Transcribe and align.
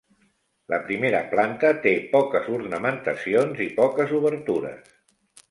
La 0.73 0.77
primera 0.85 1.19
planta 1.33 1.71
té 1.83 1.93
poques 2.15 2.49
ornamentacions 2.57 3.63
i 3.67 3.69
poques 3.83 4.17
obertures. 4.23 4.91